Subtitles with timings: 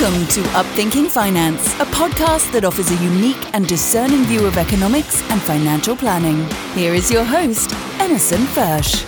[0.00, 5.28] Welcome to Upthinking Finance, a podcast that offers a unique and discerning view of economics
[5.28, 6.48] and financial planning.
[6.72, 9.04] Here is your host, Emerson Fersch.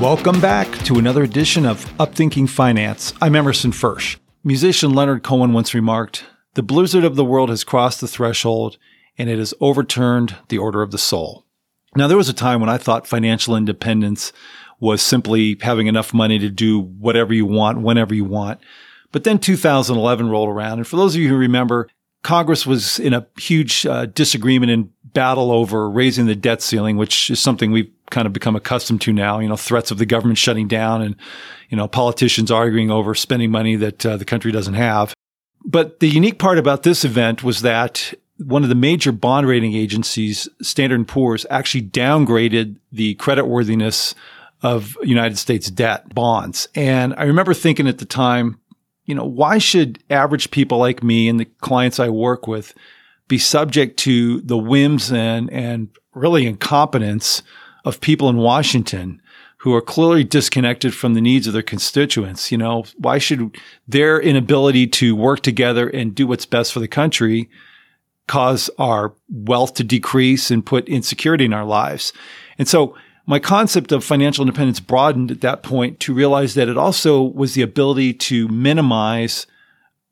[0.00, 3.14] Welcome back to another edition of Upthinking Finance.
[3.20, 4.16] I'm Emerson Fersch.
[4.44, 6.24] Musician Leonard Cohen once remarked,
[6.56, 8.78] The blizzard of the world has crossed the threshold
[9.18, 11.44] and it has overturned the order of the soul.
[11.94, 14.32] Now, there was a time when I thought financial independence
[14.80, 18.60] was simply having enough money to do whatever you want, whenever you want.
[19.12, 20.78] But then 2011 rolled around.
[20.78, 21.90] And for those of you who remember,
[22.22, 27.28] Congress was in a huge uh, disagreement and battle over raising the debt ceiling, which
[27.28, 29.40] is something we've kind of become accustomed to now.
[29.40, 31.16] You know, threats of the government shutting down and,
[31.68, 35.12] you know, politicians arguing over spending money that uh, the country doesn't have.
[35.66, 39.74] But the unique part about this event was that one of the major bond rating
[39.74, 44.14] agencies, Standard & Poor's, actually downgraded the creditworthiness
[44.62, 46.68] of United States debt bonds.
[46.74, 48.60] And I remember thinking at the time,
[49.04, 52.72] you know, why should average people like me and the clients I work with
[53.28, 57.42] be subject to the whims and, and really incompetence
[57.84, 59.20] of people in Washington
[59.58, 62.52] who are clearly disconnected from the needs of their constituents?
[62.52, 63.56] You know, why should
[63.88, 67.48] their inability to work together and do what's best for the country
[68.28, 72.12] cause our wealth to decrease and put insecurity in our lives?
[72.58, 76.78] And so my concept of financial independence broadened at that point to realize that it
[76.78, 79.46] also was the ability to minimize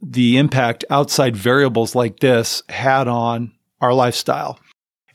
[0.03, 4.59] the impact outside variables like this had on our lifestyle.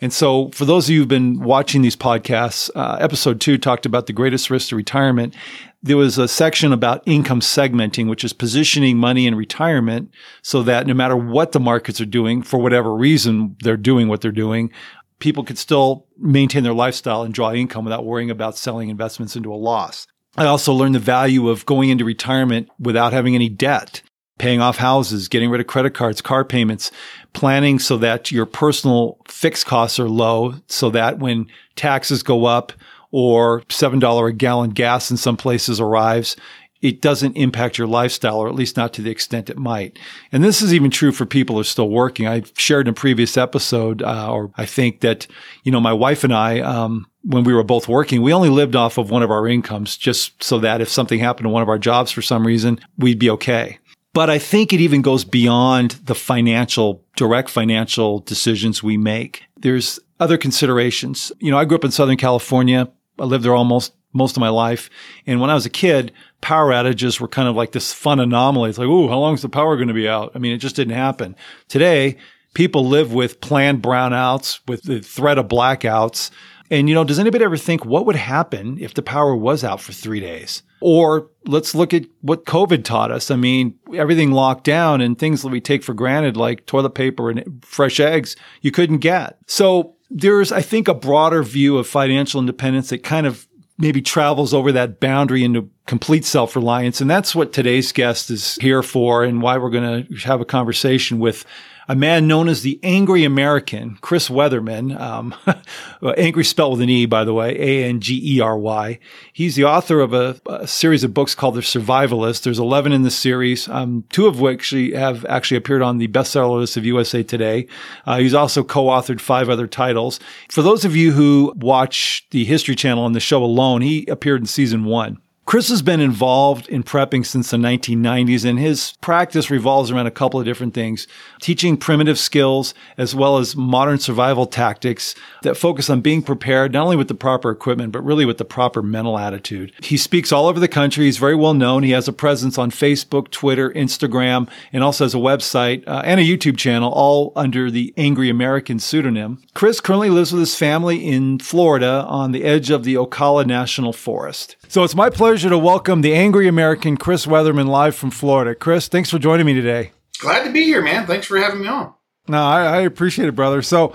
[0.02, 3.86] And so, for those of you who've been watching these podcasts, uh, episode two talked
[3.86, 5.36] about the greatest risk to retirement.
[5.83, 10.88] There was a section about income segmenting, which is positioning money in retirement so that
[10.88, 14.71] no matter what the markets are doing, for whatever reason they're doing what they're doing,
[15.20, 19.54] people could still maintain their lifestyle and draw income without worrying about selling investments into
[19.54, 20.08] a loss.
[20.38, 24.02] I also learned the value of going into retirement without having any debt,
[24.38, 26.92] paying off houses, getting rid of credit cards, car payments,
[27.33, 32.73] planning so that your personal fixed costs are low so that when taxes go up
[33.11, 36.35] or $7 a gallon gas in some places arrives,
[36.81, 39.99] it doesn't impact your lifestyle, or at least not to the extent it might.
[40.31, 42.27] And this is even true for people who are still working.
[42.27, 45.27] I shared in a previous episode, uh, or I think that,
[45.63, 48.77] you know, my wife and I, um, when we were both working, we only lived
[48.77, 51.69] off of one of our incomes just so that if something happened to one of
[51.69, 53.77] our jobs for some reason, we'd be okay.
[54.19, 59.43] But I think it even goes beyond the financial, direct financial decisions we make.
[59.55, 61.31] There's other considerations.
[61.39, 62.91] You know, I grew up in Southern California.
[63.17, 64.89] I lived there almost most of my life.
[65.25, 68.71] And when I was a kid, power outages were kind of like this fun anomaly.
[68.71, 70.33] It's like, oh, how long is the power going to be out?
[70.35, 71.33] I mean, it just didn't happen.
[71.69, 72.17] Today,
[72.53, 76.29] people live with planned brownouts, with the threat of blackouts.
[76.71, 79.81] And, you know, does anybody ever think what would happen if the power was out
[79.81, 80.61] for three days?
[80.81, 83.31] Or let's look at what COVID taught us.
[83.31, 87.29] I mean, everything locked down and things that we take for granted, like toilet paper
[87.29, 89.37] and fresh eggs, you couldn't get.
[89.47, 93.47] So there's, I think, a broader view of financial independence that kind of
[93.79, 97.02] maybe travels over that boundary into complete self-reliance.
[97.02, 100.45] And that's what today's guest is here for and why we're going to have a
[100.45, 101.45] conversation with
[101.89, 104.98] a man known as the Angery American, Chris Weatherman.
[104.98, 105.33] Um,
[106.17, 109.00] angry spelled with an E, by the way, A-N-G-E-R-Y.
[109.33, 112.44] He's the author of a, a, series of books called The Survivalist.
[112.44, 116.60] There's 11 in the series, um, two of which have actually appeared on the bestseller
[116.60, 117.66] list of USA Today.
[118.06, 120.20] Uh, he's also co-authored five other titles.
[120.52, 124.42] For those of you who watch the History Channel and the show alone, he appeared
[124.42, 125.20] in season one.
[125.49, 130.12] Chris has been involved in prepping since the 1990s, and his practice revolves around a
[130.12, 131.07] couple of different things
[131.42, 136.83] teaching primitive skills as well as modern survival tactics that focus on being prepared not
[136.83, 139.71] only with the proper equipment, but really with the proper mental attitude.
[139.81, 141.06] He speaks all over the country.
[141.06, 141.81] He's very well known.
[141.81, 146.19] He has a presence on Facebook, Twitter, Instagram, and also has a website uh, and
[146.19, 149.41] a YouTube channel, all under the Angery American pseudonym.
[149.56, 153.94] Chris currently lives with his family in Florida on the edge of the Ocala National
[153.94, 154.56] Forest.
[154.68, 158.53] So it's my pleasure to welcome the Angery American Chris Weatherman live from Florida.
[158.53, 159.91] Chris, thanks for joining me today.
[160.19, 161.07] Glad to be here, man.
[161.07, 161.94] Thanks for having me on.
[162.27, 163.62] No, I, I appreciate it, brother.
[163.62, 163.94] So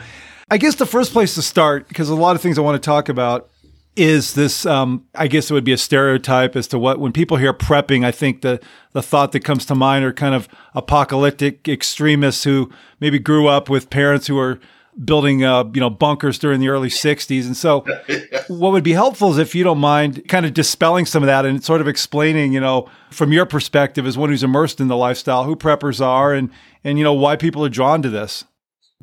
[0.51, 2.87] I guess the first place to start, because a lot of things I want to
[2.87, 3.51] talk about,
[3.97, 7.37] is this um, i guess it would be a stereotype as to what when people
[7.37, 8.61] hear prepping i think the
[8.93, 13.69] the thought that comes to mind are kind of apocalyptic extremists who maybe grew up
[13.69, 14.59] with parents who are
[15.03, 17.85] building uh, you know bunkers during the early 60s and so
[18.49, 21.45] what would be helpful is if you don't mind kind of dispelling some of that
[21.45, 24.97] and sort of explaining you know from your perspective as one who's immersed in the
[24.97, 26.49] lifestyle who preppers are and
[26.85, 28.45] and you know why people are drawn to this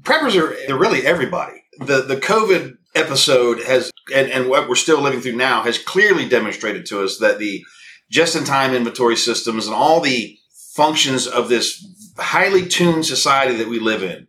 [0.02, 1.64] Preppers are they're really everybody.
[1.80, 6.28] The the COVID episode has and, and what we're still living through now has clearly
[6.28, 7.64] demonstrated to us that the
[8.10, 10.38] just in time inventory systems and all the
[10.74, 11.86] functions of this
[12.18, 14.28] highly tuned society that we live in.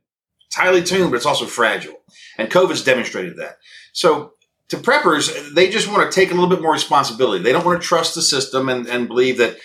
[0.53, 1.95] It's highly tuned, but it's also fragile.
[2.37, 3.57] And COVID's demonstrated that.
[3.95, 4.35] So
[4.69, 7.43] to preppers, they just want to take a little bit more responsibility.
[7.43, 9.57] They don't want to trust the system and, and believe that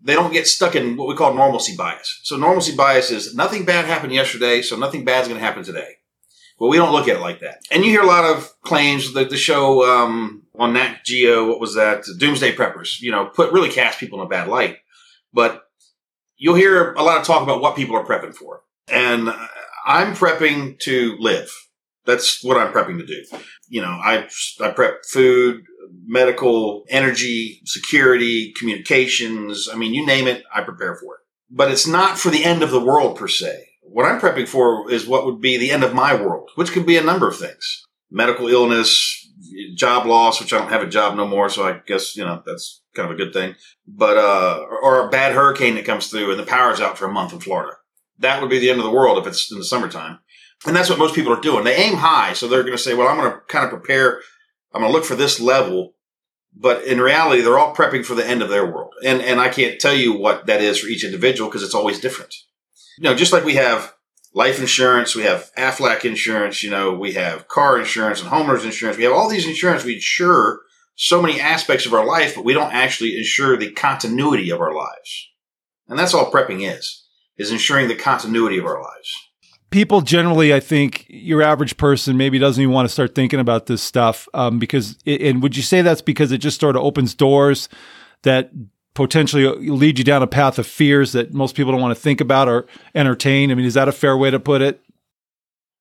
[0.00, 2.20] they don't get stuck in what we call normalcy bias.
[2.22, 5.62] So normalcy bias is nothing bad happened yesterday, so nothing bad is going to happen
[5.62, 5.96] today.
[6.58, 7.58] Well, we don't look at it like that.
[7.70, 11.60] And you hear a lot of claims that the show um, on Nat Geo, what
[11.60, 12.04] was that?
[12.16, 14.78] Doomsday Preppers, you know, put really cast people in a bad light.
[15.34, 15.64] But
[16.38, 18.62] you'll hear a lot of talk about what people are prepping for.
[18.90, 19.28] And
[19.88, 21.50] I'm prepping to live.
[22.04, 23.24] That's what I'm prepping to do.
[23.68, 24.28] You know, I,
[24.60, 25.62] I prep food,
[26.04, 29.66] medical, energy, security, communications.
[29.72, 31.20] I mean, you name it, I prepare for it.
[31.50, 33.64] But it's not for the end of the world per se.
[33.80, 36.84] What I'm prepping for is what would be the end of my world, which could
[36.84, 37.82] be a number of things.
[38.10, 39.26] Medical illness,
[39.74, 41.48] job loss, which I don't have a job no more.
[41.48, 43.54] So I guess, you know, that's kind of a good thing.
[43.86, 47.12] But, uh, or a bad hurricane that comes through and the power's out for a
[47.12, 47.76] month in Florida.
[48.18, 50.18] That would be the end of the world if it's in the summertime.
[50.66, 51.64] And that's what most people are doing.
[51.64, 52.32] They aim high.
[52.32, 54.20] So they're going to say, well, I'm going to kind of prepare.
[54.72, 55.94] I'm going to look for this level.
[56.54, 58.94] But in reality, they're all prepping for the end of their world.
[59.04, 62.00] And, and I can't tell you what that is for each individual because it's always
[62.00, 62.34] different.
[62.98, 63.94] You know, just like we have
[64.34, 68.96] life insurance, we have Aflac insurance, you know, we have car insurance and homeowners insurance.
[68.96, 69.84] We have all these insurance.
[69.84, 70.60] We insure
[70.96, 74.74] so many aspects of our life, but we don't actually insure the continuity of our
[74.74, 75.28] lives.
[75.86, 77.04] And that's all prepping is,
[77.38, 79.14] is ensuring the continuity of our lives.
[79.70, 83.66] People generally, I think, your average person maybe doesn't even want to start thinking about
[83.66, 86.82] this stuff um, because, it, and would you say that's because it just sort of
[86.82, 87.68] opens doors
[88.22, 88.50] that
[88.94, 92.20] potentially lead you down a path of fears that most people don't want to think
[92.20, 93.50] about or entertain?
[93.50, 94.80] I mean, is that a fair way to put it?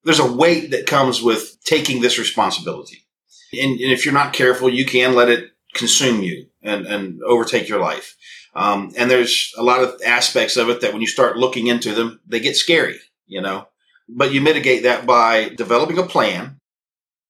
[0.03, 3.05] There's a weight that comes with taking this responsibility.
[3.53, 7.69] And, and if you're not careful, you can let it consume you and, and overtake
[7.69, 8.17] your life.
[8.57, 11.93] Um, and there's a lot of aspects of it that when you start looking into
[11.93, 13.67] them, they get scary, you know.
[14.09, 16.59] But you mitigate that by developing a plan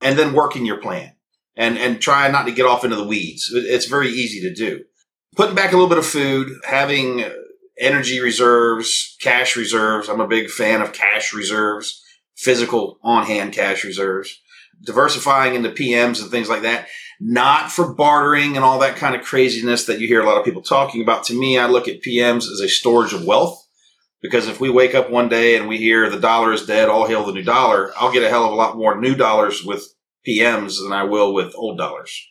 [0.01, 1.15] and then working your plan
[1.57, 3.51] and, and try not to get off into the weeds.
[3.53, 4.85] It's very easy to do.
[5.35, 7.25] Putting back a little bit of food, having
[7.77, 10.07] energy reserves, cash reserves.
[10.07, 12.01] I'm a big fan of cash reserves,
[12.37, 14.39] physical on hand cash reserves
[14.81, 16.87] diversifying into PMs and things like that,
[17.19, 20.45] not for bartering and all that kind of craziness that you hear a lot of
[20.45, 21.23] people talking about.
[21.25, 23.67] To me, I look at PMs as a storage of wealth
[24.21, 27.07] because if we wake up one day and we hear the dollar is dead, all
[27.07, 29.93] hail the new dollar, I'll get a hell of a lot more new dollars with
[30.27, 32.27] PMs than I will with old dollars.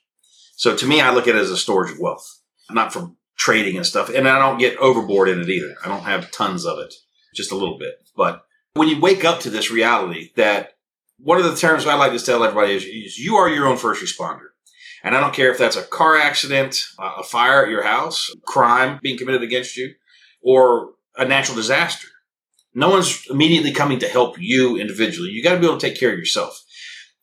[0.56, 2.40] So to me, I look at it as a storage of wealth,
[2.70, 4.08] not for trading and stuff.
[4.08, 5.74] And I don't get overboard in it either.
[5.84, 6.94] I don't have tons of it,
[7.34, 7.94] just a little bit.
[8.16, 8.44] But
[8.74, 10.72] when you wake up to this reality that
[11.18, 13.76] one of the terms I like to tell everybody is, is, you are your own
[13.76, 14.48] first responder.
[15.06, 18.28] And I don't care if that's a car accident, uh, a fire at your house,
[18.44, 19.94] crime being committed against you,
[20.42, 22.08] or a natural disaster.
[22.74, 25.30] No one's immediately coming to help you individually.
[25.30, 26.60] You got to be able to take care of yourself.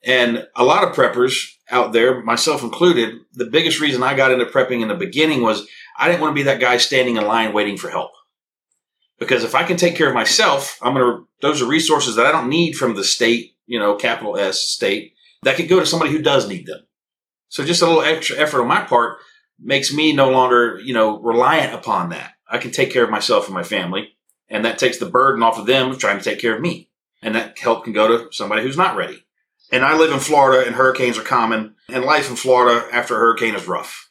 [0.01, 4.45] And a lot of preppers out there, myself included, the biggest reason I got into
[4.45, 5.67] prepping in the beginning was
[5.99, 8.11] I didn't want to be that guy standing in line waiting for help.
[9.19, 12.25] Because if I can take care of myself, I'm going to, those are resources that
[12.25, 15.13] I don't need from the state you know, capital S state
[15.43, 16.81] that could go to somebody who does need them.
[17.53, 19.19] So just a little extra effort on my part
[19.59, 22.31] makes me no longer, you know, reliant upon that.
[22.49, 24.15] I can take care of myself and my family
[24.49, 26.89] and that takes the burden off of them of trying to take care of me.
[27.21, 29.23] And that help can go to somebody who's not ready.
[29.71, 33.19] And I live in Florida and hurricanes are common and life in Florida after a
[33.19, 34.09] hurricane is rough.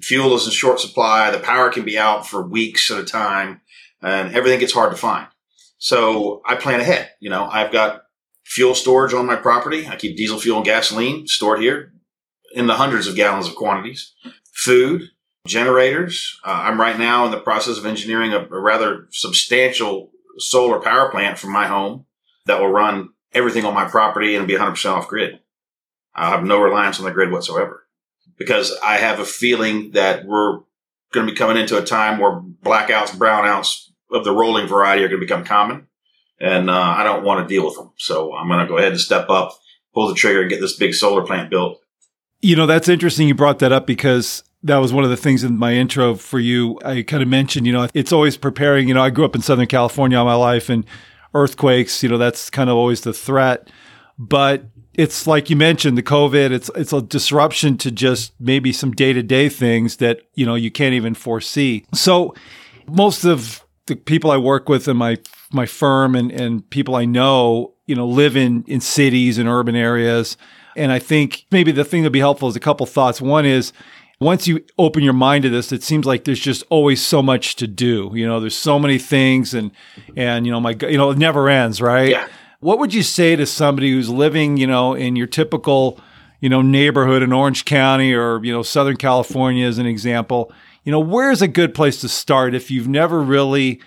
[0.00, 1.30] Fuel is in short supply.
[1.30, 3.60] The power can be out for weeks at a time
[4.00, 5.26] and everything gets hard to find.
[5.76, 7.10] So I plan ahead.
[7.20, 8.04] You know, I've got
[8.44, 9.86] fuel storage on my property.
[9.86, 11.92] I keep diesel fuel and gasoline stored here
[12.56, 14.14] in the hundreds of gallons of quantities.
[14.52, 15.10] Food,
[15.46, 16.40] generators.
[16.42, 21.10] Uh, I'm right now in the process of engineering a, a rather substantial solar power
[21.10, 22.06] plant for my home
[22.46, 25.38] that will run everything on my property and be 100% off grid.
[26.14, 27.86] I'll have no reliance on the grid whatsoever
[28.38, 30.60] because I have a feeling that we're
[31.12, 35.08] going to be coming into a time where blackouts, brownouts of the rolling variety are
[35.08, 35.88] going to become common
[36.40, 37.92] and uh, I don't want to deal with them.
[37.96, 39.58] So I'm going to go ahead and step up,
[39.92, 41.80] pull the trigger, and get this big solar plant built.
[42.46, 45.42] You know, that's interesting you brought that up because that was one of the things
[45.42, 46.78] in my intro for you.
[46.84, 48.86] I kind of mentioned, you know, it's always preparing.
[48.86, 50.84] You know, I grew up in Southern California all my life and
[51.34, 53.68] earthquakes, you know, that's kind of always the threat.
[54.16, 58.92] But it's like you mentioned, the COVID, it's it's a disruption to just maybe some
[58.92, 61.84] day-to-day things that, you know, you can't even foresee.
[61.92, 62.34] So
[62.86, 65.18] most of the people I work with in my
[65.52, 69.76] my firm and, and people I know, you know, live in in cities and urban
[69.76, 70.36] areas.
[70.76, 73.20] And I think maybe the thing that'd be helpful is a couple thoughts.
[73.20, 73.72] One is
[74.20, 77.56] once you open your mind to this, it seems like there's just always so much
[77.56, 78.10] to do.
[78.14, 79.70] You know, there's so many things and
[80.16, 82.10] and you know, my you know, it never ends, right?
[82.10, 82.28] Yeah.
[82.60, 86.00] What would you say to somebody who's living, you know, in your typical,
[86.40, 90.52] you know, neighborhood in Orange County or, you know, Southern California as an example?
[90.84, 93.80] You know, where's a good place to start if you've never really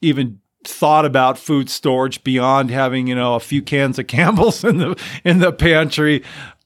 [0.00, 4.78] even thought about food storage beyond having, you know, a few cans of Campbell's in
[4.78, 6.22] the in the pantry?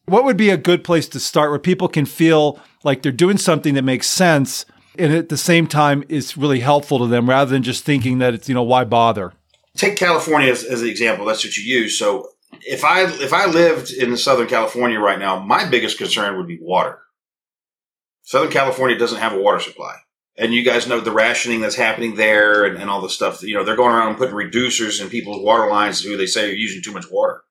[0.06, 3.38] What would be a good place to start where people can feel like they're doing
[3.38, 4.66] something that makes sense
[4.98, 8.34] and at the same time is really helpful to them rather than just thinking that
[8.34, 9.32] it's, you know, why bother?
[9.76, 11.26] Take California as, as an example.
[11.26, 11.98] That's what you use.
[11.98, 12.28] So
[12.62, 16.58] if I if I lived in Southern California right now, my biggest concern would be
[16.60, 17.00] water.
[18.22, 19.96] Southern California doesn't have a water supply.
[20.36, 23.42] And you guys know the rationing that's happening there and, and all the stuff.
[23.42, 26.50] You know, they're going around and putting reducers in people's water lines who they say
[26.50, 27.42] are using too much water.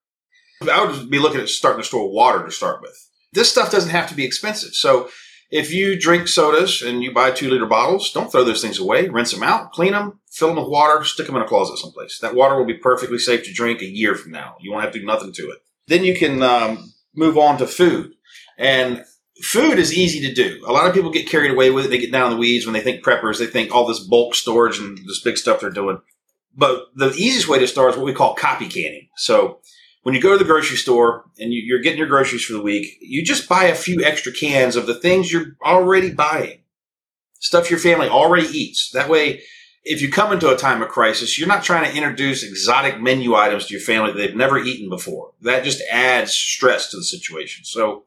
[0.70, 2.98] I would be looking at starting to store water to start with.
[3.32, 4.74] This stuff doesn't have to be expensive.
[4.74, 5.10] So
[5.50, 9.08] if you drink sodas and you buy two liter bottles, don't throw those things away.
[9.08, 12.20] Rinse them out, clean them, fill them with water, stick them in a closet someplace.
[12.20, 14.56] That water will be perfectly safe to drink a year from now.
[14.62, 15.60] You won't have to do nothing to it.
[15.88, 18.14] Then you can um, move on to food.
[18.58, 19.04] And
[19.44, 20.64] food is easy to do.
[20.68, 21.90] A lot of people get carried away with it.
[21.90, 23.40] They get down in the weeds when they think preppers.
[23.40, 26.00] They think all this bulk storage and this big stuff they're doing.
[26.56, 29.10] But the easiest way to start is what we call copy canning.
[29.18, 29.60] So
[30.04, 32.98] when you go to the grocery store and you're getting your groceries for the week,
[33.02, 36.60] you just buy a few extra cans of the things you're already buying,
[37.40, 38.92] stuff your family already eats.
[38.92, 39.42] That way,
[39.84, 43.36] if you come into a time of crisis, you're not trying to introduce exotic menu
[43.36, 45.32] items to your family that they've never eaten before.
[45.42, 47.66] That just adds stress to the situation.
[47.66, 48.04] So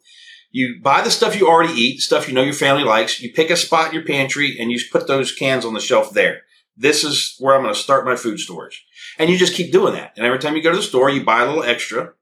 [0.51, 3.21] you buy the stuff you already eat, stuff you know your family likes.
[3.21, 6.13] You pick a spot in your pantry and you put those cans on the shelf
[6.13, 6.43] there.
[6.77, 8.85] This is where I'm going to start my food storage.
[9.19, 10.13] And you just keep doing that.
[10.17, 12.13] And every time you go to the store, you buy a little extra,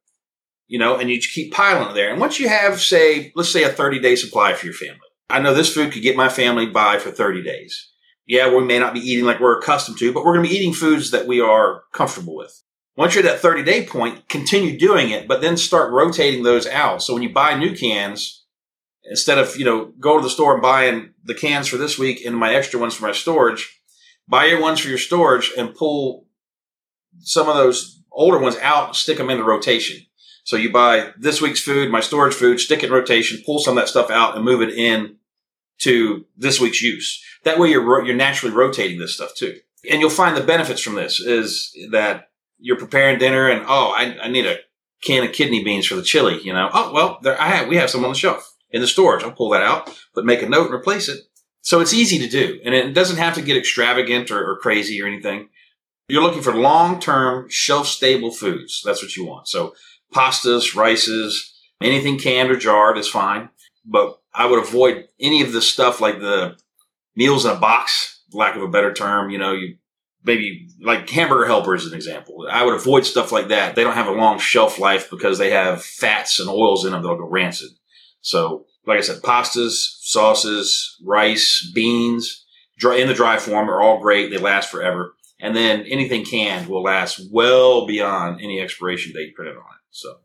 [0.68, 2.10] you know, and you just keep piling it there.
[2.10, 5.40] And once you have, say, let's say a 30 day supply for your family, I
[5.40, 7.90] know this food could get my family by for 30 days.
[8.26, 10.56] Yeah, we may not be eating like we're accustomed to, but we're going to be
[10.56, 12.62] eating foods that we are comfortable with.
[12.96, 16.66] Once you're at that 30 day point, continue doing it, but then start rotating those
[16.66, 17.02] out.
[17.02, 18.44] So when you buy new cans,
[19.04, 22.24] instead of, you know, go to the store and buying the cans for this week
[22.24, 23.80] and my extra ones for my storage,
[24.28, 26.26] buy your ones for your storage and pull
[27.20, 30.06] some of those older ones out, stick them in the rotation.
[30.44, 33.76] So you buy this week's food, my storage food, stick it in rotation, pull some
[33.76, 35.16] of that stuff out and move it in
[35.78, 37.22] to this week's use.
[37.44, 39.56] That way you're, you're naturally rotating this stuff too.
[39.90, 44.16] And you'll find the benefits from this is that you're preparing dinner and, oh, I,
[44.22, 44.58] I need a
[45.02, 46.70] can of kidney beans for the chili, you know.
[46.72, 49.22] Oh, well, there, I have, we have some on the shelf in the storage.
[49.22, 51.20] I'll pull that out, but make a note and replace it.
[51.60, 55.00] So it's easy to do and it doesn't have to get extravagant or, or crazy
[55.02, 55.48] or anything.
[56.08, 58.82] You're looking for long-term shelf-stable foods.
[58.84, 59.48] That's what you want.
[59.48, 59.74] So
[60.12, 63.48] pastas, rices, anything canned or jarred is fine.
[63.86, 66.56] But I would avoid any of the stuff like the
[67.16, 69.30] meals in a box, lack of a better term.
[69.30, 69.76] You know, you
[70.24, 72.46] maybe like hamburger helper is an example.
[72.50, 73.74] I would avoid stuff like that.
[73.74, 77.02] They don't have a long shelf life because they have fats and oils in them
[77.02, 77.70] that'll go rancid.
[78.20, 82.44] So, like I said, pastas, sauces, rice, beans,
[82.78, 84.30] dry, in the dry form are all great.
[84.30, 85.14] They last forever.
[85.40, 89.82] And then anything canned will last well beyond any expiration date printed on it.
[89.90, 90.16] So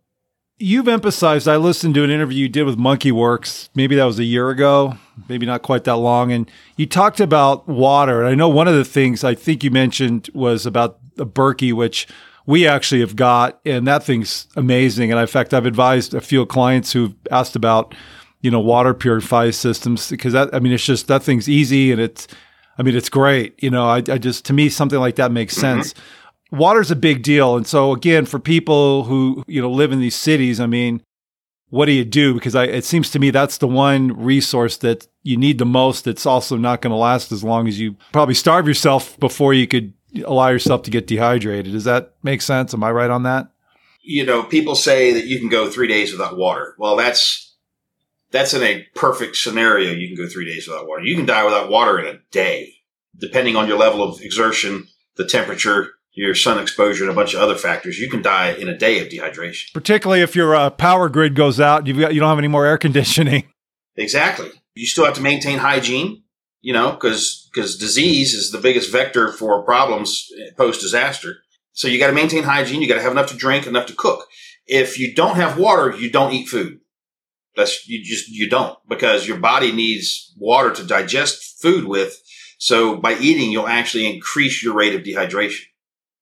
[0.59, 4.19] you've emphasized i listened to an interview you did with Monkey Werx maybe that was
[4.19, 4.97] a year ago
[5.27, 6.31] maybe not quite that long.
[6.31, 8.21] And you talked about water.
[8.21, 11.73] And i know one of the things i think you mentioned was about the berkey
[11.73, 12.07] which
[12.45, 15.11] we actually have got and that thing's amazing.
[15.11, 17.95] And in fact i've advised a few clients who've asked about
[18.41, 21.99] you know water purify systems because that i mean it's just that thing's easy and
[21.99, 22.27] it's
[22.77, 23.61] i mean it's great.
[23.61, 25.81] You know i, I just to me something like that makes mm-hmm.
[25.81, 25.93] sense.
[26.51, 27.57] Water's a big deal.
[27.57, 31.03] And so again, for people who, you know, live in these cities, I mean,
[31.69, 32.33] what do you do?
[32.33, 36.05] Because I, it seems to me that's the one resource that you need the most.
[36.05, 39.67] That's also not going to last as long as you probably starve yourself before you
[39.67, 39.93] could
[40.25, 41.71] allow yourself to get dehydrated.
[41.71, 42.73] Does that make sense?
[42.73, 43.49] Am I right on that?
[44.01, 46.75] You know, people say that you can go three days without water.
[46.79, 47.55] Well, that's
[48.31, 49.91] that's in a perfect scenario.
[49.91, 51.03] You can go three days without water.
[51.03, 52.73] You can die without water in a day,
[53.17, 57.41] depending on your level of exertion, the temperature, your sun exposure and a bunch of
[57.41, 59.73] other factors, you can die in a day of dehydration.
[59.73, 62.65] Particularly if your uh, power grid goes out, you've got you don't have any more
[62.65, 63.43] air conditioning.
[63.97, 64.49] Exactly.
[64.75, 66.23] You still have to maintain hygiene,
[66.61, 71.39] you know, because because disease is the biggest vector for problems post disaster.
[71.73, 72.81] So you got to maintain hygiene.
[72.81, 74.27] You got to have enough to drink, enough to cook.
[74.67, 76.79] If you don't have water, you don't eat food.
[77.57, 82.21] That's you just you don't because your body needs water to digest food with
[82.57, 85.63] So by eating, you'll actually increase your rate of dehydration.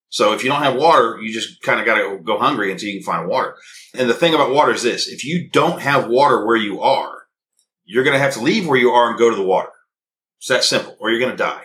[0.09, 2.89] So if you don't have water, you just kind of got to go hungry until
[2.89, 3.55] you can find water.
[3.93, 5.07] And the thing about water is this.
[5.07, 7.23] If you don't have water where you are,
[7.83, 9.71] you're going to have to leave where you are and go to the water.
[10.39, 11.63] It's that simple, or you're going to die.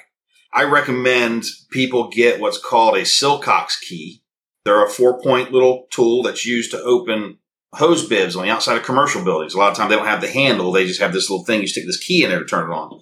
[0.53, 4.23] I recommend people get what's called a sillcock key.
[4.65, 7.39] They're a four point little tool that's used to open
[7.75, 9.55] hose bibs on the outside of commercial buildings.
[9.55, 10.73] A lot of times they don't have the handle.
[10.73, 11.61] They just have this little thing.
[11.61, 13.01] You stick this key in there to turn it on.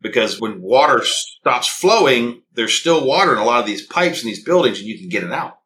[0.00, 1.02] Because when water
[1.42, 4.86] stops flowing, there's still water in a lot of these pipes in these buildings and
[4.86, 5.58] you can get it out.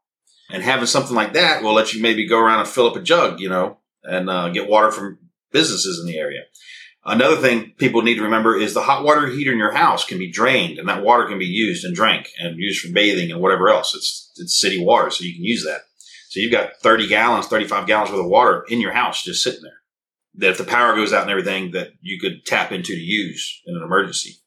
[0.50, 3.02] And having something like that will let you maybe go around and fill up a
[3.02, 5.18] jug, you know, and uh, get water from
[5.52, 6.42] businesses in the area.
[7.04, 10.18] Another thing people need to remember is the hot water heater in your house can
[10.18, 13.40] be drained and that water can be used and drank and used for bathing and
[13.40, 13.94] whatever else.
[13.94, 15.82] It's, it's city water, so you can use that.
[16.30, 19.62] So you've got 30 gallons, 35 gallons worth of water in your house just sitting
[19.62, 19.72] there.
[20.36, 23.62] That if the power goes out and everything, that you could tap into to use
[23.66, 24.40] in an emergency.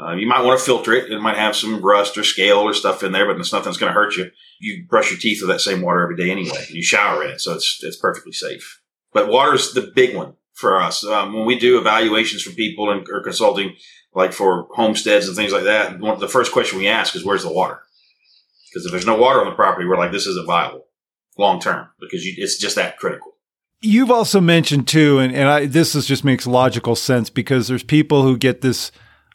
[0.00, 1.10] Uh, you might want to filter it.
[1.10, 3.78] It might have some rust or scale or stuff in there, but it's nothing that's
[3.78, 4.30] going to hurt you.
[4.60, 6.66] You brush your teeth with that same water every day anyway.
[6.70, 8.80] You shower in it, so it's it's perfectly safe.
[9.12, 11.04] But water is the big one for us.
[11.04, 13.74] Um, when we do evaluations for people and or consulting,
[14.14, 17.42] like for homesteads and things like that, one, the first question we ask is, "Where's
[17.42, 17.80] the water?"
[18.70, 20.86] Because if there's no water on the property, we're like, "This isn't viable
[21.36, 23.32] long term," because you, it's just that critical.
[23.80, 27.84] You've also mentioned too, and, and I, this is just makes logical sense because there's
[27.84, 28.90] people who get this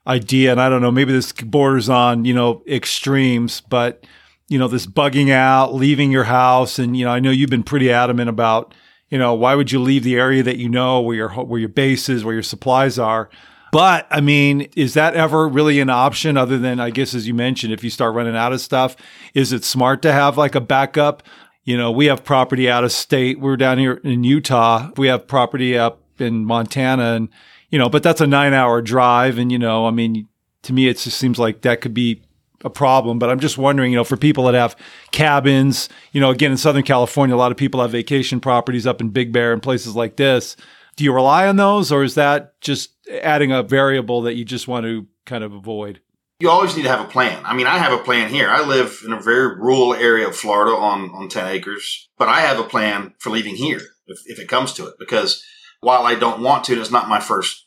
[0.06, 4.06] idea, and I don't know, maybe this borders on, you know, extremes, but,
[4.50, 6.78] you know, this bugging out, leaving your house.
[6.78, 8.74] And, you know, I know you've been pretty adamant about,
[9.10, 11.70] you know, why would you leave the area that you know where your, where your
[11.70, 13.30] base is, where your supplies are?
[13.72, 17.34] But I mean, is that ever really an option other than, I guess, as you
[17.34, 18.96] mentioned, if you start running out of stuff,
[19.34, 21.24] is it smart to have like a backup?
[21.64, 23.40] You know, we have property out of state.
[23.40, 24.92] We're down here in Utah.
[24.98, 27.30] We have property up in Montana and,
[27.74, 29.40] you know, but that's a nine hour drive.
[29.40, 30.28] And, you know, I mean,
[30.62, 32.22] to me, it just seems like that could be
[32.64, 33.18] a problem.
[33.18, 34.76] But I'm just wondering, you know, for people that have
[35.12, 39.02] cabins, you know, again, in Southern California, a lot of people have vacation properties up
[39.02, 40.56] in Big Bear and places like this.
[40.98, 42.92] Do you rely on those or is that just
[43.24, 46.00] adding a variable that you just want to kind of avoid?
[46.42, 47.42] You always need to have a plan.
[47.44, 48.50] I mean, I have a plan here.
[48.50, 52.42] I live in a very rural area of Florida on, on 10 acres, but I
[52.42, 55.44] have a plan for leaving here if, if it comes to it because
[55.84, 57.63] while I don't want to, and it's not my first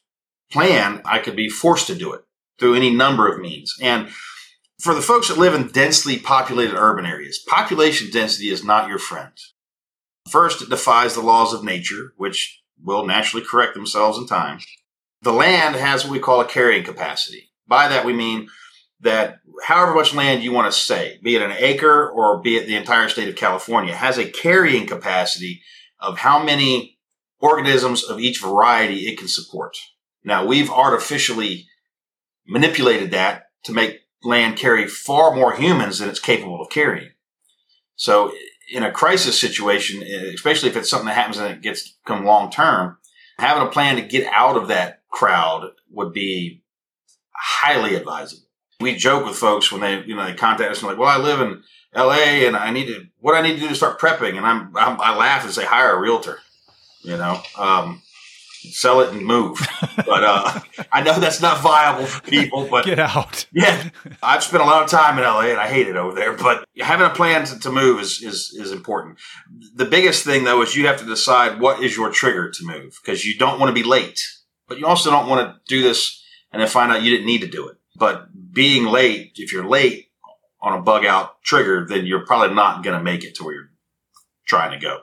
[0.51, 2.23] plan, I could be forced to do it
[2.59, 3.75] through any number of means.
[3.81, 4.09] And
[4.81, 8.99] for the folks that live in densely populated urban areas, population density is not your
[8.99, 9.33] friend.
[10.29, 14.59] First, it defies the laws of nature, which will naturally correct themselves in time.
[15.23, 17.51] The land has what we call a carrying capacity.
[17.67, 18.49] By that, we mean
[19.01, 22.67] that however much land you want to say, be it an acre or be it
[22.67, 25.63] the entire state of California, has a carrying capacity
[26.01, 26.99] of how many
[27.39, 29.77] organisms of each variety it can support.
[30.27, 31.69] Now we've artificially
[32.47, 37.13] manipulated that to make land carry far more humans than it's capable of carrying.
[37.95, 38.33] So
[38.71, 42.51] in a crisis situation, especially if it's something that happens and it gets come long
[42.51, 42.99] term,
[43.39, 46.63] having a plan to get out of that crowd would be
[47.33, 48.43] highly advisable.
[48.81, 51.23] We joke with folks when they, you know, they contact us and like, well, I
[51.23, 51.63] live in
[51.95, 54.37] LA and I need to, what I need to do to start prepping.
[54.37, 56.41] And I'm, I'm i laugh and say, hire a realtor,
[57.03, 58.03] you know, um,
[58.73, 59.59] sell it and move.
[59.97, 60.61] But uh,
[60.93, 62.69] I know that's not viable for people.
[62.71, 63.47] But get out.
[63.53, 63.91] yeah,
[64.23, 66.35] I've spent a lot of time in LA and I hate it over there.
[66.35, 69.19] But having a plan to, to move is, is is important.
[69.75, 72.99] The biggest thing though is you have to decide what is your trigger to move
[73.03, 74.21] because you don't want to be late,
[74.69, 77.41] but you also don't want to do this and then find out you didn't need
[77.41, 77.77] to do it.
[77.97, 80.09] But being late, if you're late
[80.61, 83.55] on a bug out trigger, then you're probably not going to make it to where
[83.55, 83.71] you're
[84.47, 85.01] trying to go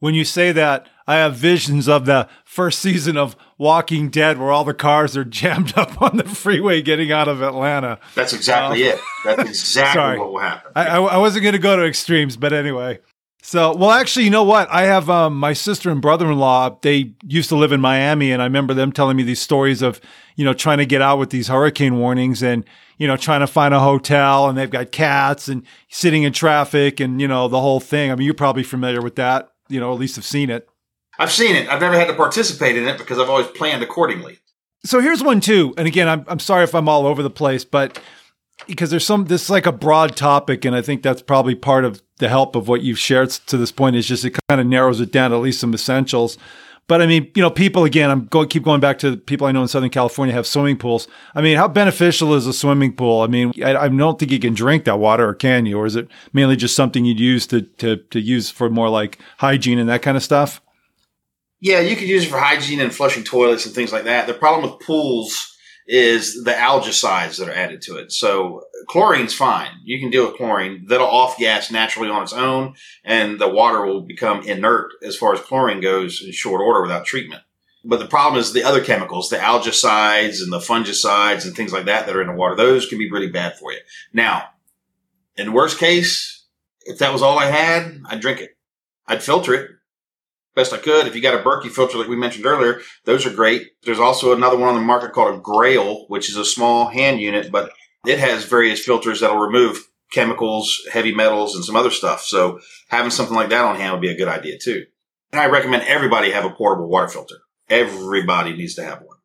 [0.00, 4.52] when you say that, I have visions of the first season of Walking Dead where
[4.52, 7.98] all the cars are jammed up on the freeway getting out of Atlanta.
[8.14, 9.00] That's exactly um, it.
[9.24, 10.72] That's exactly what will happen.
[10.76, 13.00] I, I, I wasn't going to go to extremes, but anyway.
[13.42, 14.68] So, well, actually, you know what?
[14.70, 16.76] I have um, my sister and brother in law.
[16.82, 20.00] They used to live in Miami, and I remember them telling me these stories of,
[20.36, 22.64] you know, trying to get out with these hurricane warnings and,
[22.98, 27.00] you know, trying to find a hotel, and they've got cats and sitting in traffic
[27.00, 28.10] and, you know, the whole thing.
[28.10, 30.68] I mean, you're probably familiar with that you know, at least have seen it.
[31.18, 31.68] I've seen it.
[31.68, 34.38] I've never had to participate in it because I've always planned accordingly.
[34.84, 35.74] So here's one too.
[35.76, 38.00] And again, I'm I'm sorry if I'm all over the place, but
[38.66, 41.84] because there's some this is like a broad topic, and I think that's probably part
[41.84, 44.66] of the help of what you've shared to this point is just it kind of
[44.66, 46.38] narrows it down to at least some essentials.
[46.86, 49.52] But I mean, you know, people again, I'm going keep going back to people I
[49.52, 51.06] know in Southern California have swimming pools.
[51.34, 53.20] I mean, how beneficial is a swimming pool?
[53.20, 55.78] I mean, I, I, don't think you can drink that water, or can you?
[55.78, 59.18] Or is it mainly just something you'd use to to to use for more like
[59.36, 60.62] hygiene and that kind of stuff?
[61.60, 64.26] Yeah, you could use it for hygiene and flushing toilets and things like that.
[64.26, 65.56] The problem with pools
[65.88, 68.12] is the algicides that are added to it.
[68.12, 69.70] So chlorine's fine.
[69.82, 70.84] You can deal with chlorine.
[70.86, 75.32] That'll off gas naturally on its own, and the water will become inert as far
[75.32, 77.42] as chlorine goes in short order without treatment.
[77.84, 81.86] But the problem is the other chemicals, the algicides and the fungicides and things like
[81.86, 82.54] that that are in the water.
[82.54, 83.78] Those can be really bad for you.
[84.12, 84.48] Now,
[85.36, 86.44] in the worst case,
[86.82, 88.56] if that was all I had, I'd drink it.
[89.06, 89.70] I'd filter it
[90.58, 91.06] best I could.
[91.06, 93.68] If you got a Berkey filter, like we mentioned earlier, those are great.
[93.84, 97.20] There's also another one on the market called a Grayl, which is a small hand
[97.20, 97.70] unit, but
[98.06, 102.22] it has various filters that'll remove chemicals, heavy metals, and some other stuff.
[102.22, 104.86] So having something like that on hand would be a good idea too.
[105.32, 107.36] And I recommend everybody have a portable water filter.
[107.68, 109.18] Everybody needs to have one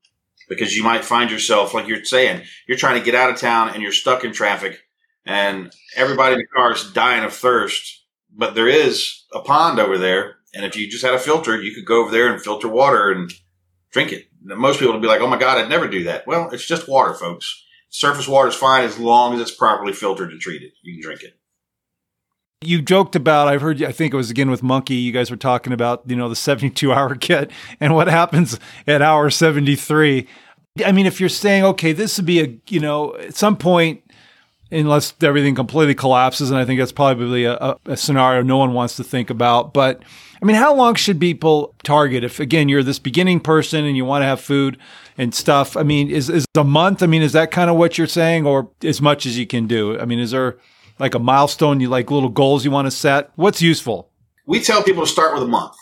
[0.49, 3.69] because you might find yourself, like you're saying, you're trying to get out of town
[3.69, 4.81] and you're stuck in traffic
[5.25, 8.01] and everybody in the car is dying of thirst.
[8.35, 11.73] But there is a pond over there and if you just had a filter, you
[11.73, 13.31] could go over there and filter water and
[13.91, 14.27] drink it.
[14.43, 16.27] Most people would be like, oh my God, I'd never do that.
[16.27, 17.63] Well, it's just water, folks.
[17.89, 20.71] Surface water is fine as long as it's properly filtered and treated.
[20.81, 21.39] You can drink it.
[22.61, 25.37] You joked about, I've heard, I think it was again with Monkey, you guys were
[25.37, 30.27] talking about, you know, the 72 hour kit and what happens at hour 73.
[30.83, 34.03] I mean, if you're saying, okay, this would be a, you know, at some point,
[34.73, 38.95] unless everything completely collapses, and I think that's probably a, a scenario no one wants
[38.97, 40.01] to think about, but
[40.43, 44.03] I mean, how long should people target if, again, you're this beginning person and you
[44.03, 44.77] want to have food
[45.17, 45.77] and stuff?
[45.77, 47.01] I mean, is, is a month?
[47.01, 49.67] I mean, is that kind of what you're saying or as much as you can
[49.67, 49.97] do?
[49.97, 50.57] I mean, is there
[50.99, 53.31] like a milestone you like little goals you want to set?
[53.35, 54.09] What's useful?
[54.45, 55.75] We tell people to start with a month.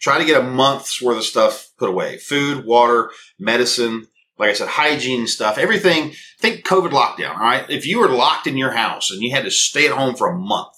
[0.00, 4.06] Try to get a month's worth of stuff put away food, water, medicine,
[4.38, 6.12] like I said, hygiene stuff, everything.
[6.38, 7.68] Think COVID lockdown, all right?
[7.70, 10.28] If you were locked in your house and you had to stay at home for
[10.28, 10.74] a month,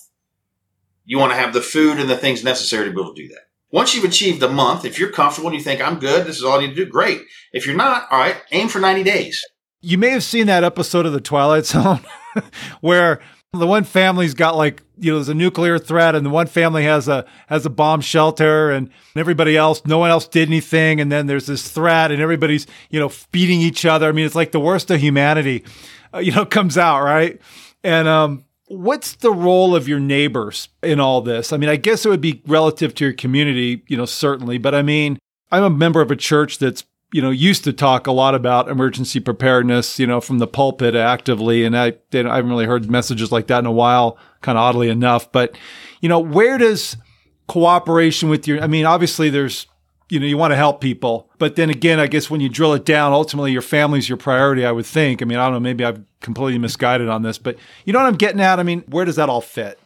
[1.04, 3.28] you want to have the food and the things necessary to be able to do
[3.28, 3.48] that.
[3.70, 6.44] Once you've achieved a month, if you're comfortable and you think, I'm good, this is
[6.44, 7.22] all I need to do, great.
[7.52, 9.44] If you're not, all right, aim for 90 days.
[9.80, 12.00] You may have seen that episode of The Twilight Zone
[12.80, 13.20] where
[13.52, 16.84] the one family's got like, you know, there's a nuclear threat and the one family
[16.84, 21.00] has a has a bomb shelter and everybody else, no one else did anything.
[21.00, 24.08] And then there's this threat and everybody's, you know, beating each other.
[24.08, 25.64] I mean, it's like the worst of humanity,
[26.12, 27.40] uh, you know, comes out, right?
[27.82, 31.54] And um What's the role of your neighbors in all this?
[31.54, 34.74] I mean, I guess it would be relative to your community, you know, certainly, but
[34.74, 35.18] I mean,
[35.50, 38.68] I'm a member of a church that's, you know, used to talk a lot about
[38.68, 41.64] emergency preparedness, you know, from the pulpit actively.
[41.64, 44.90] And I, I haven't really heard messages like that in a while, kind of oddly
[44.90, 45.32] enough.
[45.32, 45.56] But,
[46.00, 46.96] you know, where does
[47.46, 49.66] cooperation with your, I mean, obviously there's
[50.08, 51.30] you know, you want to help people.
[51.38, 54.64] But then again, I guess when you drill it down, ultimately your family's your priority,
[54.64, 55.20] I would think.
[55.22, 58.06] I mean, I don't know, maybe I've completely misguided on this, but you know what
[58.06, 58.58] I'm getting at?
[58.58, 59.78] I mean, where does that all fit?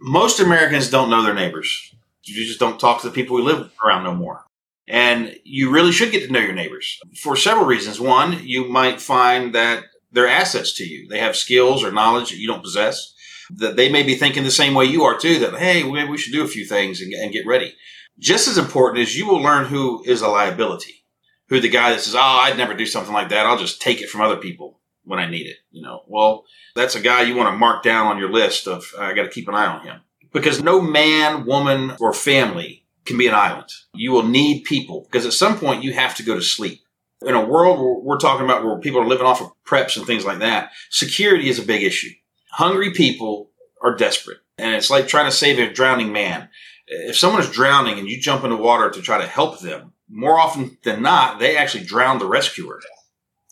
[0.00, 1.94] Most Americans don't know their neighbors.
[2.24, 4.45] You just don't talk to the people we live around no more.
[4.88, 8.00] And you really should get to know your neighbors for several reasons.
[8.00, 11.08] One, you might find that they're assets to you.
[11.08, 13.12] They have skills or knowledge that you don't possess.
[13.50, 15.38] That they may be thinking the same way you are too.
[15.38, 17.74] That hey, maybe we should do a few things and, and get ready.
[18.18, 21.04] Just as important is you will learn who is a liability,
[21.48, 23.46] who the guy that says, "Oh, I'd never do something like that.
[23.46, 26.44] I'll just take it from other people when I need it." You know, well,
[26.74, 29.30] that's a guy you want to mark down on your list of I got to
[29.30, 30.00] keep an eye on him
[30.32, 33.70] because no man, woman, or family can be an island.
[33.94, 36.80] You will need people because at some point you have to go to sleep.
[37.22, 40.06] In a world where we're talking about where people are living off of preps and
[40.06, 42.10] things like that, security is a big issue.
[42.50, 43.50] Hungry people
[43.82, 44.38] are desperate.
[44.58, 46.48] And it's like trying to save a drowning man
[46.86, 50.38] if someone is drowning and you jump into water to try to help them, more
[50.38, 52.80] often than not, they actually drown the rescuer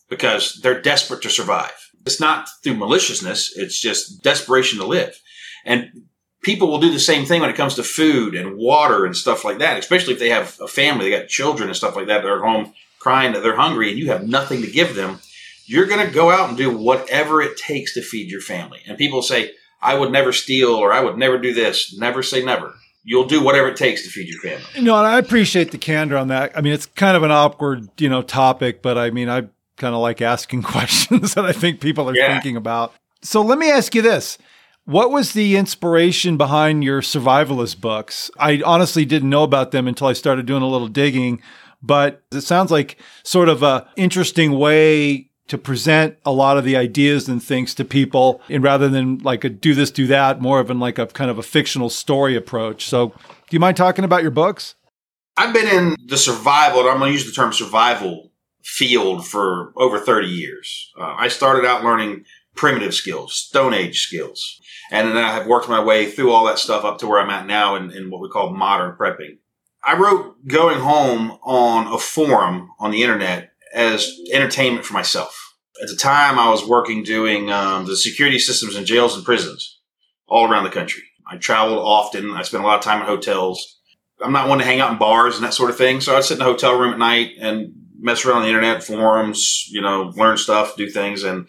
[0.08, 1.72] because they're desperate to survive.
[2.06, 5.18] It's not through maliciousness, it's just desperation to live.
[5.64, 6.04] And
[6.44, 9.44] people will do the same thing when it comes to food and water and stuff
[9.44, 12.22] like that, especially if they have a family, they got children and stuff like that,
[12.22, 15.18] they're at home crying that they're hungry and you have nothing to give them.
[15.66, 18.80] You're going to go out and do whatever it takes to feed your family.
[18.86, 21.96] And people say, I would never steal or I would never do this.
[21.98, 24.82] Never say never you'll do whatever it takes to feed your family.
[24.82, 26.56] No, and I appreciate the candor on that.
[26.56, 29.42] I mean, it's kind of an awkward, you know, topic, but I mean, I
[29.76, 32.32] kind of like asking questions that I think people are yeah.
[32.32, 32.94] thinking about.
[33.22, 34.38] So let me ask you this.
[34.86, 38.30] What was the inspiration behind your survivalist books?
[38.38, 41.40] I honestly didn't know about them until I started doing a little digging,
[41.82, 46.76] but it sounds like sort of a interesting way to present a lot of the
[46.76, 50.60] ideas and things to people and rather than like a do this do that more
[50.60, 52.86] of an like a kind of a fictional story approach.
[52.86, 54.74] So do you mind talking about your books?
[55.36, 59.72] I've been in the survival and i'm going to use the term survival field for
[59.76, 60.92] over 30 years.
[60.98, 65.68] Uh, i started out learning primitive skills stone age skills and then i have worked
[65.68, 68.20] my way through all that stuff up to where i'm at now in, in what
[68.20, 69.38] we call modern prepping
[69.82, 75.54] i wrote going home on a forum on the internet as entertainment for myself.
[75.82, 79.80] At the time, I was working doing um, the security systems in jails and prisons
[80.28, 81.02] all around the country.
[81.28, 82.30] I traveled often.
[82.30, 83.80] I spent a lot of time in hotels.
[84.22, 86.00] I'm not one to hang out in bars and that sort of thing.
[86.00, 88.84] So I'd sit in a hotel room at night and mess around on the internet,
[88.84, 91.24] forums, you know, learn stuff, do things.
[91.24, 91.48] And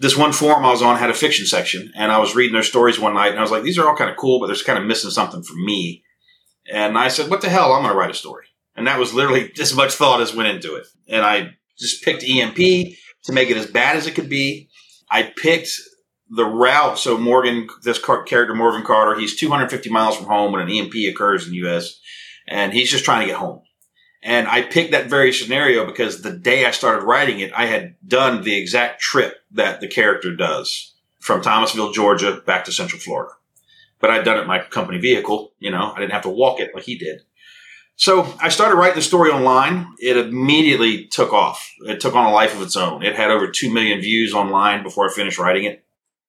[0.00, 2.62] this one forum I was on had a fiction section and I was reading their
[2.62, 4.62] stories one night and I was like, these are all kind of cool, but there's
[4.62, 6.02] kind of missing something for me.
[6.72, 7.74] And I said, what the hell?
[7.74, 8.46] I'm going to write a story.
[8.74, 10.86] And that was literally as much thought as went into it.
[11.06, 14.70] And I just picked EMP to make it as bad as it could be.
[15.10, 15.68] I picked
[16.30, 16.98] the route.
[16.98, 21.44] So Morgan, this character, Morgan Carter, he's 250 miles from home when an EMP occurs
[21.44, 22.00] in the U.S.
[22.48, 23.60] and he's just trying to get home.
[24.22, 27.96] And I picked that very scenario because the day I started writing it, I had
[28.06, 33.32] done the exact trip that the character does from Thomasville, Georgia, back to Central Florida.
[33.98, 35.52] But I'd done it in my company vehicle.
[35.58, 37.22] You know, I didn't have to walk it like he did.
[37.96, 39.86] So I started writing the story online.
[39.98, 41.70] It immediately took off.
[41.80, 43.02] It took on a life of its own.
[43.02, 45.84] It had over 2 million views online before I finished writing it.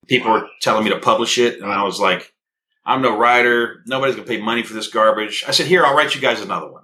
[0.08, 1.62] People were telling me to publish it.
[1.62, 2.34] And I was like,
[2.86, 3.84] I'm no writer.
[3.86, 5.46] Nobody's going to pay money for this garbage.
[5.48, 6.81] I said, here, I'll write you guys another one.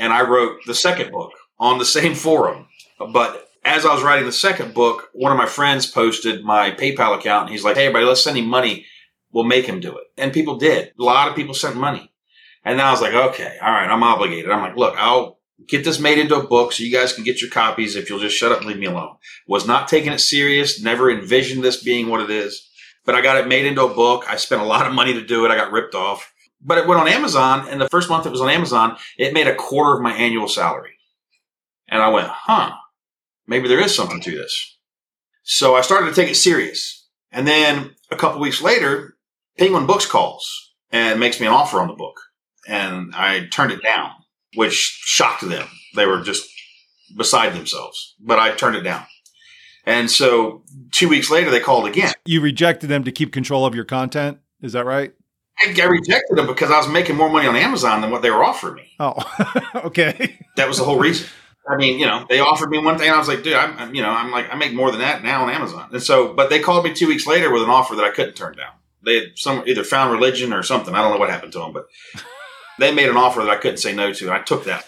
[0.00, 2.66] And I wrote the second book on the same forum.
[2.98, 7.16] But as I was writing the second book, one of my friends posted my PayPal
[7.16, 8.86] account and he's like, Hey, everybody, let's send him money.
[9.32, 10.04] We'll make him do it.
[10.16, 10.92] And people did.
[10.98, 12.10] A lot of people sent money.
[12.64, 14.50] And I was like, okay, all right, I'm obligated.
[14.50, 17.40] I'm like, look, I'll get this made into a book so you guys can get
[17.40, 19.16] your copies if you'll just shut up and leave me alone.
[19.46, 22.68] Was not taking it serious, never envisioned this being what it is,
[23.04, 24.24] but I got it made into a book.
[24.28, 25.50] I spent a lot of money to do it.
[25.50, 27.68] I got ripped off, but it went on Amazon.
[27.68, 30.48] And the first month it was on Amazon, it made a quarter of my annual
[30.48, 30.98] salary.
[31.88, 32.72] And I went, huh,
[33.46, 34.78] maybe there is something to this.
[35.42, 37.08] So I started to take it serious.
[37.32, 39.16] And then a couple weeks later,
[39.58, 42.20] Penguin Books calls and makes me an offer on the book
[42.66, 44.10] and I turned it down,
[44.54, 45.66] which shocked them.
[45.96, 46.48] They were just
[47.16, 49.04] beside themselves, but I turned it down.
[49.84, 52.12] And so two weeks later, they called again.
[52.24, 54.38] You rejected them to keep control of your content.
[54.62, 55.12] Is that right?
[55.62, 58.30] I, I rejected them because I was making more money on Amazon than what they
[58.30, 58.92] were offering me.
[58.98, 59.14] Oh,
[59.86, 60.38] okay.
[60.56, 61.28] That was the whole reason.
[61.68, 63.94] I mean, you know, they offered me one thing, and I was like, dude, I'm,
[63.94, 65.90] you know, I'm like, I make more than that now on Amazon.
[65.92, 68.34] And so, but they called me two weeks later with an offer that I couldn't
[68.34, 68.72] turn down.
[69.04, 70.94] They had some either found religion or something.
[70.94, 71.86] I don't know what happened to them, but
[72.78, 74.24] they made an offer that I couldn't say no to.
[74.24, 74.86] And I took that.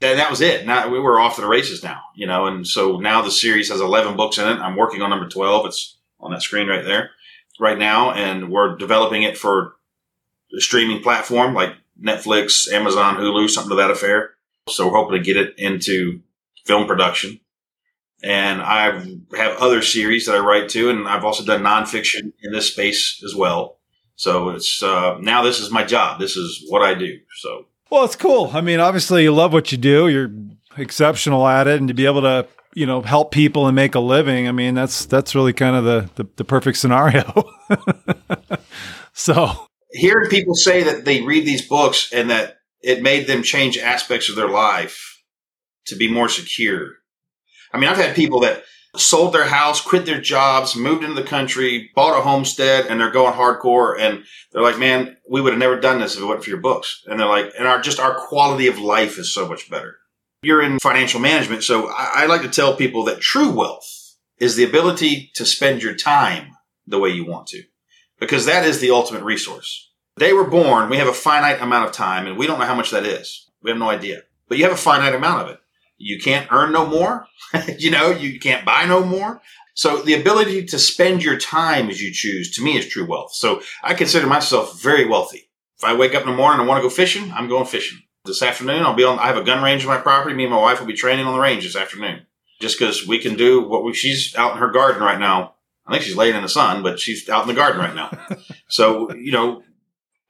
[0.00, 0.66] And that was it.
[0.66, 3.68] Now we were off to the races now, you know, and so now the series
[3.68, 4.58] has 11 books in it.
[4.58, 5.66] I'm working on number 12.
[5.66, 7.10] It's on that screen right there
[7.60, 8.10] right now.
[8.10, 9.74] And we're developing it for
[10.58, 14.34] streaming platform like Netflix, Amazon, Hulu, something to that affair.
[14.68, 16.20] So we're hoping to get it into
[16.64, 17.40] film production.
[18.22, 18.92] And I
[19.36, 23.20] have other series that I write to, and I've also done nonfiction in this space
[23.24, 23.78] as well.
[24.14, 26.20] So it's uh, now this is my job.
[26.20, 27.18] This is what I do.
[27.38, 28.50] So well, it's cool.
[28.54, 30.08] I mean, obviously you love what you do.
[30.08, 30.30] You're
[30.76, 34.00] exceptional at it, and to be able to you know help people and make a
[34.00, 34.46] living.
[34.46, 37.44] I mean, that's that's really kind of the the, the perfect scenario.
[39.12, 43.78] so hearing people say that they read these books and that it made them change
[43.78, 45.22] aspects of their life
[45.86, 46.92] to be more secure.
[47.72, 48.64] I mean, I've had people that
[48.96, 53.10] sold their house, quit their jobs, moved into the country, bought a homestead, and they're
[53.10, 53.98] going hardcore.
[53.98, 56.60] And they're like, man, we would have never done this if it wasn't for your
[56.60, 57.02] books.
[57.06, 59.96] And they're like, and our, just our quality of life is so much better.
[60.42, 61.64] You're in financial management.
[61.64, 63.88] So I, I like to tell people that true wealth
[64.38, 66.50] is the ability to spend your time
[66.86, 67.62] the way you want to,
[68.22, 69.90] because that is the ultimate resource.
[70.16, 72.76] They were born, we have a finite amount of time, and we don't know how
[72.76, 73.50] much that is.
[73.62, 74.22] We have no idea.
[74.48, 75.58] But you have a finite amount of it.
[75.98, 77.26] You can't earn no more.
[77.78, 79.42] you know, you can't buy no more.
[79.74, 83.34] So the ability to spend your time as you choose to me is true wealth.
[83.34, 85.50] So I consider myself very wealthy.
[85.78, 88.02] If I wake up in the morning and want to go fishing, I'm going fishing.
[88.24, 90.36] This afternoon, I'll be on, I have a gun range in my property.
[90.36, 92.26] Me and my wife will be training on the range this afternoon
[92.60, 95.54] just because we can do what we, she's out in her garden right now.
[95.92, 98.10] I think she's laying in the sun, but she's out in the garden right now.
[98.68, 99.62] so, you know,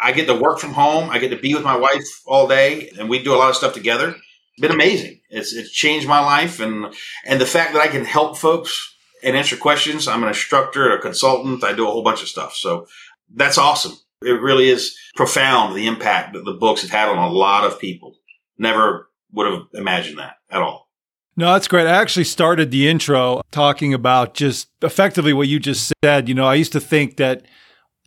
[0.00, 1.10] I get to work from home.
[1.10, 3.56] I get to be with my wife all day and we do a lot of
[3.56, 4.16] stuff together
[4.60, 5.20] been amazing.
[5.30, 6.94] It's it's changed my life, and
[7.24, 10.08] and the fact that I can help folks and answer questions.
[10.08, 11.64] I'm an instructor, a consultant.
[11.64, 12.54] I do a whole bunch of stuff.
[12.54, 12.86] So
[13.34, 13.96] that's awesome.
[14.22, 17.78] It really is profound the impact that the books have had on a lot of
[17.78, 18.16] people.
[18.58, 20.88] Never would have imagined that at all.
[21.36, 21.86] No, that's great.
[21.86, 26.28] I actually started the intro talking about just effectively what you just said.
[26.28, 27.46] You know, I used to think that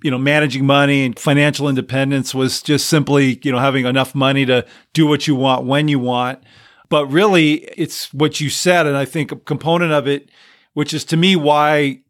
[0.04, 4.46] you know, managing money and financial independence was just simply, you know, having enough money
[4.46, 6.44] to do what you want when you want.
[6.90, 8.86] But really, it's what you said.
[8.86, 10.30] And I think a component of it,
[10.74, 12.02] which is to me why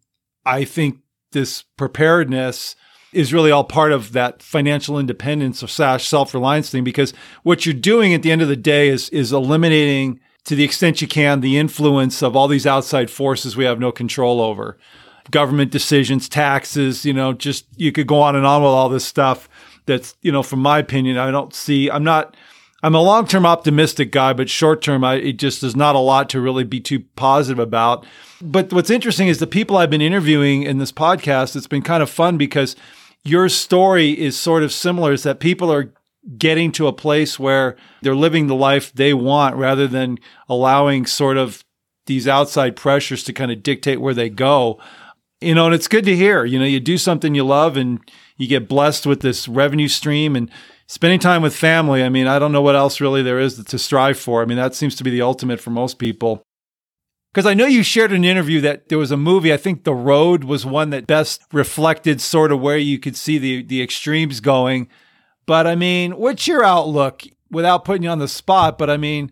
[0.46, 1.00] I think
[1.32, 2.76] this preparedness
[3.14, 6.84] is really all part of that financial independence or slash self reliance thing.
[6.84, 10.64] Because what you're doing at the end of the day is, is eliminating to the
[10.64, 14.78] extent you can, the influence of all these outside forces we have no control over.
[15.32, 19.06] Government decisions, taxes, you know, just you could go on and on with all this
[19.06, 19.50] stuff.
[19.88, 22.36] That's, you know, from my opinion, I don't see, I'm not,
[22.84, 26.30] I'm a long term optimistic guy, but short term, it just is not a lot
[26.30, 28.06] to really be too positive about.
[28.40, 32.04] But what's interesting is the people I've been interviewing in this podcast, it's been kind
[32.04, 32.76] of fun because
[33.24, 35.92] your story is sort of similar, is that people are
[36.38, 40.18] getting to a place where they're living the life they want rather than
[40.50, 41.64] allowing sort of
[42.08, 44.80] these outside pressures to kind of dictate where they go.
[45.42, 46.46] You know, and it's good to hear.
[46.46, 48.00] You know, you do something you love and
[48.38, 50.50] you get blessed with this revenue stream and
[50.88, 52.04] spending time with family.
[52.04, 54.42] I mean, I don't know what else really there is to strive for.
[54.42, 56.44] I mean, that seems to be the ultimate for most people.
[57.34, 59.94] Because I know you shared an interview that there was a movie, I think The
[59.94, 64.40] Road was one that best reflected sort of where you could see the, the extremes
[64.40, 64.88] going.
[65.46, 68.78] But I mean, what's your outlook without putting you on the spot?
[68.78, 69.32] But I mean,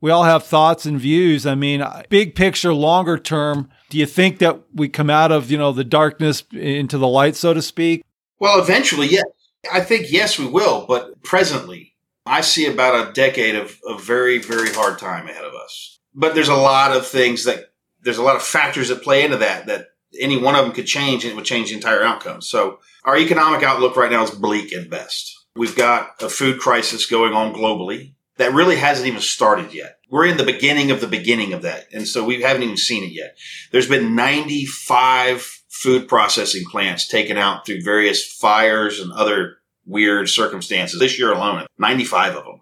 [0.00, 1.46] we all have thoughts and views.
[1.46, 5.50] I mean, uh, big picture, longer term, do you think that we come out of,
[5.50, 8.04] you know, the darkness into the light, so to speak?
[8.38, 9.24] Well, eventually, yes.
[9.72, 10.84] I think, yes, we will.
[10.86, 11.94] But presently,
[12.26, 16.00] I see about a decade of, of very, very hard time ahead of us.
[16.14, 19.38] But there's a lot of things that, there's a lot of factors that play into
[19.38, 19.86] that, that
[20.20, 22.42] any one of them could change and it would change the entire outcome.
[22.42, 25.43] So our economic outlook right now is bleak at best.
[25.56, 29.98] We've got a food crisis going on globally that really hasn't even started yet.
[30.10, 31.86] We're in the beginning of the beginning of that.
[31.92, 33.36] And so we haven't even seen it yet.
[33.70, 40.98] There's been 95 food processing plants taken out through various fires and other weird circumstances
[40.98, 41.66] this year alone.
[41.78, 42.60] 95 of them.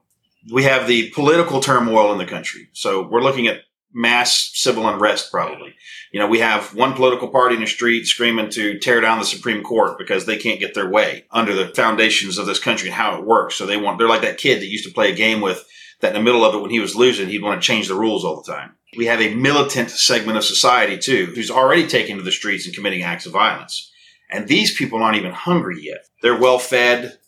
[0.53, 2.69] We have the political turmoil in the country.
[2.73, 3.61] So we're looking at
[3.95, 5.75] mass civil unrest probably.
[6.13, 9.25] You know, we have one political party in the street screaming to tear down the
[9.25, 12.95] Supreme Court because they can't get their way under the foundations of this country and
[12.95, 13.55] how it works.
[13.55, 15.65] So they want, they're like that kid that used to play a game with
[16.01, 17.95] that in the middle of it when he was losing, he'd want to change the
[17.95, 18.75] rules all the time.
[18.97, 22.75] We have a militant segment of society too, who's already taken to the streets and
[22.75, 23.91] committing acts of violence.
[24.31, 26.07] And these people aren't even hungry yet.
[26.21, 27.19] They're well fed.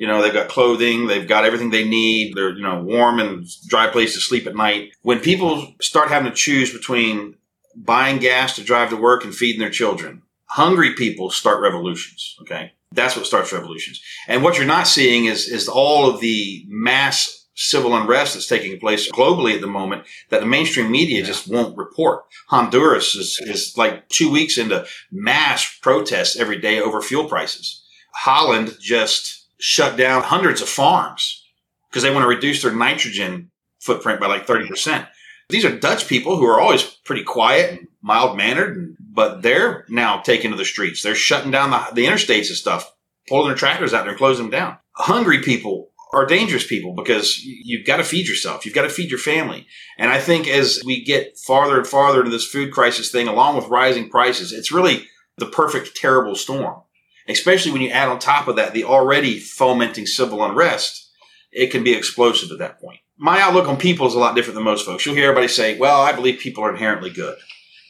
[0.00, 2.34] You know, they've got clothing, they've got everything they need.
[2.34, 4.92] They're, you know, warm and dry place to sleep at night.
[5.02, 7.34] When people start having to choose between
[7.76, 12.34] buying gas to drive to work and feeding their children, hungry people start revolutions.
[12.40, 12.72] Okay.
[12.92, 14.00] That's what starts revolutions.
[14.26, 18.80] And what you're not seeing is, is all of the mass civil unrest that's taking
[18.80, 21.26] place globally at the moment that the mainstream media yeah.
[21.26, 22.24] just won't report.
[22.48, 27.84] Honduras is, is like two weeks into mass protests every day over fuel prices.
[28.14, 31.44] Holland just shut down hundreds of farms
[31.88, 35.06] because they want to reduce their nitrogen footprint by like 30%.
[35.48, 40.20] These are Dutch people who are always pretty quiet and mild mannered, but they're now
[40.20, 41.02] taking to the streets.
[41.02, 42.92] They're shutting down the, the interstates and stuff,
[43.28, 44.78] pulling their tractors out there and closing them down.
[44.92, 48.64] Hungry people are dangerous people because you've got to feed yourself.
[48.64, 49.66] You've got to feed your family.
[49.98, 53.56] And I think as we get farther and farther into this food crisis thing, along
[53.56, 55.06] with rising prices, it's really
[55.38, 56.82] the perfect terrible storm
[57.30, 61.10] especially when you add on top of that the already fomenting civil unrest,
[61.52, 63.00] it can be explosive at that point.
[63.16, 65.04] My outlook on people is a lot different than most folks.
[65.04, 67.36] You'll hear everybody say, well, I believe people are inherently good.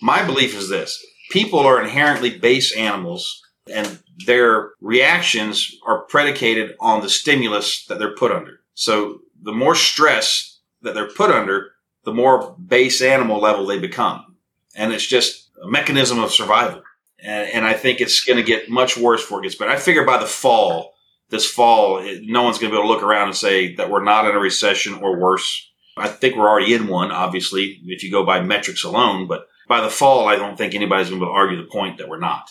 [0.03, 7.03] My belief is this people are inherently base animals and their reactions are predicated on
[7.03, 8.61] the stimulus that they're put under.
[8.75, 11.73] So the more stress that they're put under,
[12.05, 14.37] the more base animal level they become.
[14.75, 16.83] And it's just a mechanism of survival
[17.23, 19.71] and, and I think it's going to get much worse before it gets better.
[19.71, 20.95] I figure by the fall,
[21.29, 23.91] this fall, it, no one's going to be able to look around and say that
[23.91, 25.69] we're not in a recession or worse.
[25.97, 29.27] I think we're already in one, obviously, if you go by metrics alone.
[29.27, 31.71] But by the fall, I don't think anybody's going to be able to argue the
[31.71, 32.51] point that we're not.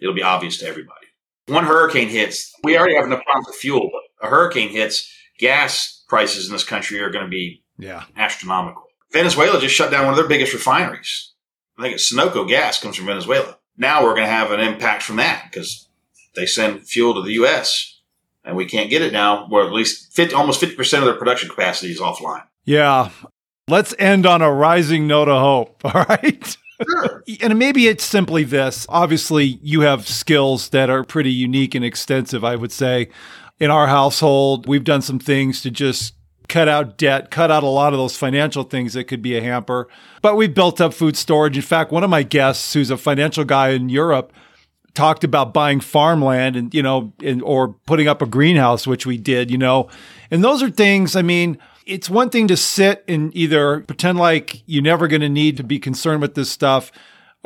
[0.00, 1.06] It'll be obvious to everybody.
[1.46, 6.04] One hurricane hits, we already have enough problems with fuel, but a hurricane hits, gas
[6.08, 8.04] prices in this country are going to be yeah.
[8.16, 8.84] astronomical.
[9.12, 11.32] Venezuela just shut down one of their biggest refineries.
[11.78, 13.58] I think it's Sunoco gas comes from Venezuela.
[13.76, 15.88] Now we're going to have an impact from that because
[16.34, 18.00] they send fuel to the U.S.
[18.44, 19.46] and we can't get it now.
[19.48, 22.44] Where at least 50, almost 50% of their production capacity is offline.
[22.64, 23.10] Yeah.
[23.68, 25.84] Let's end on a rising note of hope.
[25.84, 26.56] All right.
[26.82, 27.22] Sure.
[27.40, 28.84] and maybe it's simply this.
[28.88, 33.08] Obviously, you have skills that are pretty unique and extensive, I would say.
[33.60, 36.14] In our household, we've done some things to just
[36.54, 39.42] cut out debt, cut out a lot of those financial things that could be a
[39.42, 39.88] hamper.
[40.22, 41.56] But we built up food storage.
[41.56, 44.32] In fact, one of my guests, who's a financial guy in Europe,
[44.94, 49.18] talked about buying farmland and you know and, or putting up a greenhouse which we
[49.18, 49.88] did you know
[50.30, 54.62] and those are things i mean it's one thing to sit and either pretend like
[54.66, 56.92] you're never going to need to be concerned with this stuff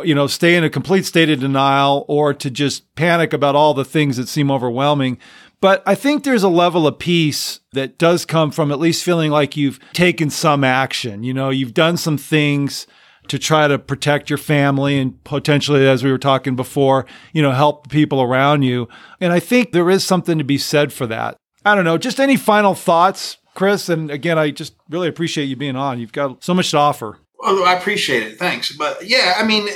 [0.05, 3.73] you know stay in a complete state of denial or to just panic about all
[3.73, 5.17] the things that seem overwhelming
[5.61, 9.31] But I think there's a level of peace that does come from at least feeling
[9.31, 11.25] like you've taken some action.
[11.25, 12.87] You know, you've done some things
[13.27, 17.53] to try to protect your family and potentially, as we were talking before, you know,
[17.53, 18.89] help people around you.
[19.21, 21.37] And I think there is something to be said for that.
[21.65, 21.99] I don't know.
[21.99, 23.89] Just any final thoughts, Chris?
[23.89, 25.99] And again, I just really appreciate you being on.
[25.99, 27.19] You've got so much to offer.
[27.45, 28.39] I appreciate it.
[28.39, 28.75] Thanks.
[28.75, 29.69] But yeah, I mean,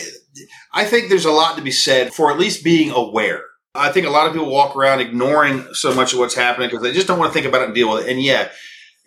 [0.72, 3.42] I think there's a lot to be said for at least being aware.
[3.74, 6.82] I think a lot of people walk around ignoring so much of what's happening because
[6.82, 8.10] they just don't want to think about it and deal with it.
[8.10, 8.50] And yeah,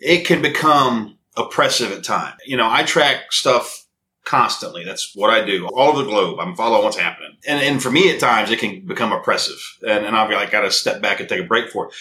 [0.00, 2.40] it can become oppressive at times.
[2.44, 3.86] You know, I track stuff
[4.24, 4.84] constantly.
[4.84, 6.40] That's what I do all over the globe.
[6.40, 7.36] I'm following what's happening.
[7.46, 9.58] And, and for me, at times, it can become oppressive.
[9.86, 11.94] And, and be like, I got to step back and take a break for it.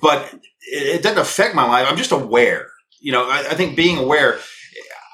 [0.00, 1.86] But it, it, doesn't affect my life.
[1.88, 2.68] I'm just aware.
[3.00, 4.38] You know, I, I, think being aware,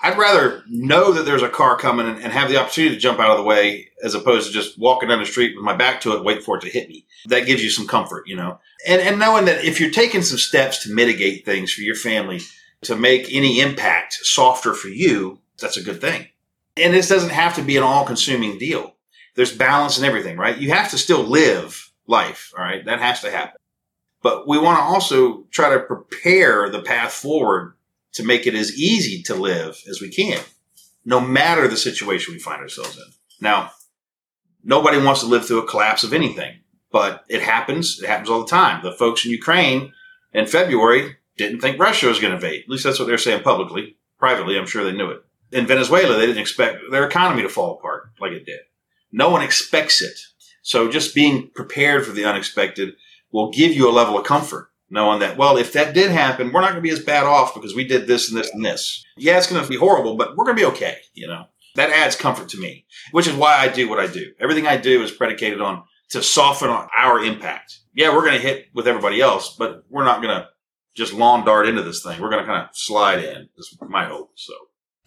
[0.06, 3.18] I'd rather know that there's a car coming and, and have the opportunity to jump
[3.18, 6.00] out of the way as opposed to just walking down the street with my back
[6.02, 7.04] to it, wait for it to hit me.
[7.26, 8.60] That gives you some comfort, you know.
[8.86, 12.38] And, and knowing that if you're taking some steps to mitigate things for your family,
[12.82, 16.28] to make any impact softer for you, that's a good thing.
[16.76, 18.94] And this doesn't have to be an all consuming deal.
[19.34, 20.56] There's balance in everything, right?
[20.56, 22.84] You have to still live life, all right?
[22.84, 23.60] That has to happen.
[24.22, 27.75] But we want to also try to prepare the path forward
[28.16, 30.40] to make it as easy to live as we can,
[31.04, 33.04] no matter the situation we find ourselves in.
[33.40, 33.70] Now,
[34.64, 36.60] nobody wants to live through a collapse of anything,
[36.90, 38.00] but it happens.
[38.02, 38.82] It happens all the time.
[38.82, 39.92] The folks in Ukraine
[40.32, 42.62] in February didn't think Russia was going to invade.
[42.64, 43.96] At least that's what they're saying publicly.
[44.18, 47.72] Privately, I'm sure they knew it in Venezuela, they didn't expect their economy to fall
[47.72, 48.60] apart like it did.
[49.12, 50.18] No one expects it.
[50.62, 52.94] So just being prepared for the unexpected
[53.30, 56.60] will give you a level of comfort, knowing that, well, if that did happen, we're
[56.60, 59.04] not going to be as bad off because we did this and this and this.
[59.16, 60.98] Yeah, it's going to be horrible, but we're going to be okay.
[61.14, 64.32] You know, that adds comfort to me, which is why I do what I do.
[64.40, 67.80] Everything I do is predicated on to soften our impact.
[67.94, 70.48] Yeah, we're going to hit with everybody else, but we're not going to
[70.94, 72.20] just lawn dart into this thing.
[72.20, 73.48] We're going to kind of slide in.
[73.56, 74.32] Is my hope.
[74.36, 74.52] So.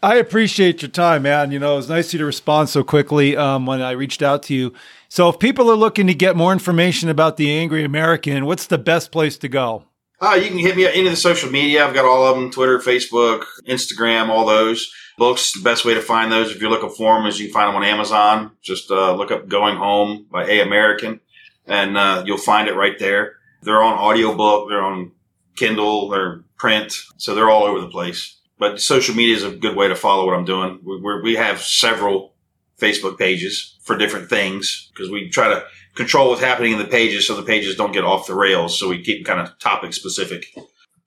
[0.01, 1.51] I appreciate your time, man.
[1.51, 4.21] You know, it was nice of you to respond so quickly um, when I reached
[4.21, 4.73] out to you.
[5.09, 8.77] So, if people are looking to get more information about the Angery American, what's the
[8.77, 9.83] best place to go?
[10.21, 11.85] Uh, you can hit me up any of the social media.
[11.85, 14.93] I've got all of them Twitter, Facebook, Instagram, all those.
[15.17, 17.53] Books, the best way to find those if you're looking for them is you can
[17.53, 18.51] find them on Amazon.
[18.61, 21.19] Just uh, look up Going Home by A American
[21.67, 23.35] and uh, you'll find it right there.
[23.61, 25.11] They're on audiobook, they're on
[25.57, 29.75] Kindle, they're print, so they're all over the place but social media is a good
[29.75, 30.79] way to follow what I'm doing.
[30.83, 32.33] We, we have several
[32.77, 35.63] Facebook pages for different things because we try to
[35.95, 38.77] control what's happening in the pages so the pages don't get off the rails.
[38.77, 40.45] So we keep kind of topic specific.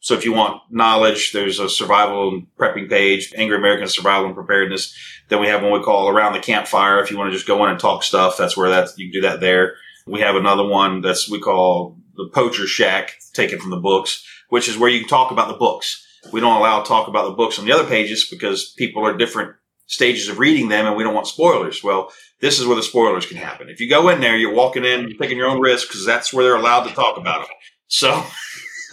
[0.01, 4.35] So if you want knowledge, there's a survival and prepping page, Angery American Survival and
[4.35, 4.97] Preparedness.
[5.29, 7.01] Then we have one we call Around the Campfire.
[7.01, 9.21] If you want to just go in and talk stuff, that's where that you can
[9.21, 9.77] do that there.
[10.07, 14.69] We have another one that's we call the Poacher Shack, taken from the books, which
[14.69, 17.59] is where you can talk about the books we don't allow talk about the books
[17.59, 19.55] on the other pages because people are different
[19.87, 21.83] stages of reading them and we don't want spoilers.
[21.83, 23.69] Well, this is where the spoilers can happen.
[23.69, 26.33] If you go in there, you're walking in, you're taking your own risk because that's
[26.33, 27.57] where they're allowed to talk about them.
[27.89, 28.25] So,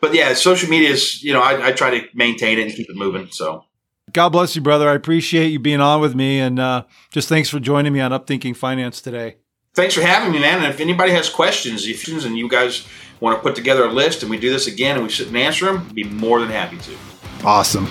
[0.00, 2.88] but yeah, social media is, you know, I, I, try to maintain it and keep
[2.88, 3.28] it moving.
[3.30, 3.64] So,
[4.12, 4.88] God bless you, brother.
[4.88, 6.38] I appreciate you being on with me.
[6.38, 9.36] And uh, just thanks for joining me on Upthinking Finance today.
[9.74, 10.62] Thanks for having me, man.
[10.62, 12.86] And if anybody has questions, if and you guys
[13.18, 15.36] want to put together a list and we do this again and we sit and
[15.36, 16.96] answer them, be more than happy to.
[17.42, 17.86] Awesome.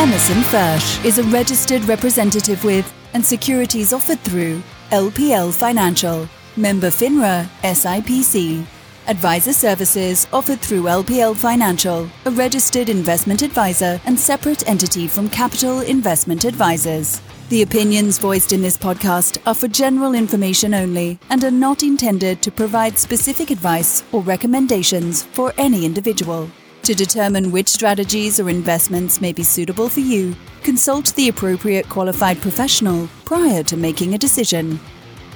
[0.00, 6.26] Emerson Fersch is a registered representative with and securities offered through LPL Financial,
[6.56, 8.64] member FINRA, SIPC.
[9.06, 15.80] Advisor services offered through LPL Financial, a registered investment advisor and separate entity from Capital
[15.80, 17.20] Investment Advisors.
[17.50, 22.40] The opinions voiced in this podcast are for general information only and are not intended
[22.40, 26.50] to provide specific advice or recommendations for any individual.
[26.84, 32.40] To determine which strategies or investments may be suitable for you, consult the appropriate qualified
[32.40, 34.80] professional prior to making a decision.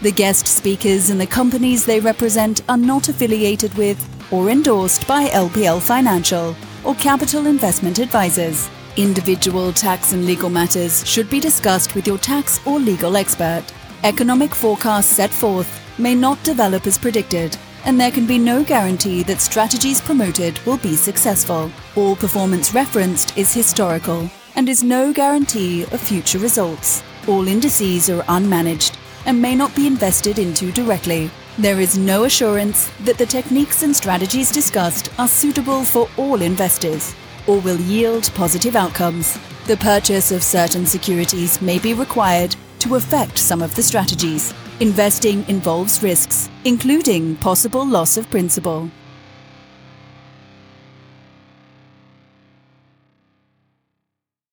[0.01, 3.99] The guest speakers and the companies they represent are not affiliated with
[4.33, 8.71] or endorsed by LPL Financial or Capital Investment Advisors.
[8.97, 13.65] Individual tax and legal matters should be discussed with your tax or legal expert.
[14.05, 15.69] Economic forecasts set forth
[15.99, 20.79] may not develop as predicted, and there can be no guarantee that strategies promoted will
[20.79, 21.73] be successful.
[21.97, 27.03] All performance referenced is historical and is no guarantee of future results.
[27.27, 28.97] All indices are unmanaged
[29.27, 31.31] and may not be invested into directly.
[31.59, 37.15] There is no assurance that the techniques and strategies discussed are suitable for all investors
[37.47, 39.39] or will yield positive outcomes.
[39.67, 44.55] The purchase of certain securities may be required to affect some of the strategies.
[44.81, 48.91] Investing involves risks, including possible loss of principal.